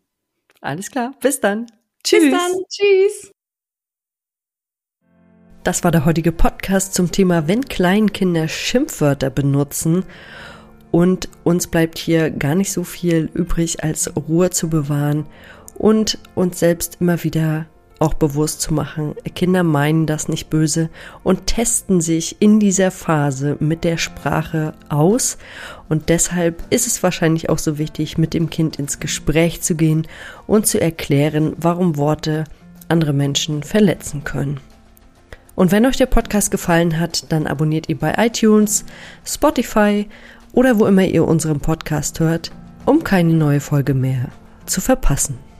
Alles 0.59 0.91
klar. 0.91 1.13
Bis 1.21 1.39
dann. 1.39 1.67
Tschüss. 2.03 2.23
Bis 2.23 2.31
dann. 2.31 2.51
Tschüss. 2.67 3.31
Das 5.63 5.83
war 5.83 5.91
der 5.91 6.03
heutige 6.03 6.33
Podcast 6.33 6.93
zum 6.93 7.11
Thema, 7.11 7.47
wenn 7.47 7.63
Kleinkinder 7.63 8.49
Schimpfwörter 8.49 9.29
benutzen. 9.29 10.03
Und 10.91 11.29
uns 11.43 11.67
bleibt 11.67 11.97
hier 11.97 12.31
gar 12.31 12.55
nicht 12.55 12.71
so 12.71 12.83
viel 12.83 13.29
übrig, 13.33 13.83
als 13.83 14.13
Ruhe 14.15 14.49
zu 14.49 14.69
bewahren 14.69 15.25
und 15.75 16.17
uns 16.35 16.59
selbst 16.59 16.97
immer 16.99 17.23
wieder 17.23 17.67
auch 18.03 18.13
bewusst 18.13 18.61
zu 18.61 18.73
machen, 18.73 19.15
Kinder 19.33 19.63
meinen 19.63 20.05
das 20.05 20.27
nicht 20.27 20.49
böse 20.49 20.89
und 21.23 21.47
testen 21.47 22.01
sich 22.01 22.35
in 22.39 22.59
dieser 22.59 22.91
Phase 22.91 23.55
mit 23.59 23.85
der 23.85 23.97
Sprache 23.97 24.73
aus. 24.89 25.37
Und 25.87 26.09
deshalb 26.09 26.61
ist 26.69 26.85
es 26.85 27.01
wahrscheinlich 27.01 27.49
auch 27.49 27.57
so 27.57 27.77
wichtig, 27.77 28.17
mit 28.17 28.33
dem 28.33 28.49
Kind 28.49 28.77
ins 28.77 28.99
Gespräch 28.99 29.61
zu 29.61 29.75
gehen 29.75 30.05
und 30.47 30.67
zu 30.67 30.81
erklären, 30.81 31.53
warum 31.57 31.95
Worte 31.95 32.43
andere 32.89 33.13
Menschen 33.13 33.63
verletzen 33.63 34.25
können. 34.25 34.59
Und 35.55 35.71
wenn 35.71 35.85
euch 35.85 35.97
der 35.97 36.07
Podcast 36.07 36.51
gefallen 36.51 36.99
hat, 36.99 37.31
dann 37.31 37.47
abonniert 37.47 37.87
ihr 37.87 37.97
bei 37.97 38.13
iTunes, 38.17 38.83
Spotify 39.25 40.09
oder 40.51 40.77
wo 40.77 40.87
immer 40.87 41.05
ihr 41.05 41.25
unseren 41.25 41.61
Podcast 41.61 42.19
hört, 42.19 42.51
um 42.85 43.03
keine 43.03 43.33
neue 43.33 43.61
Folge 43.61 43.93
mehr 43.93 44.27
zu 44.65 44.81
verpassen. 44.81 45.52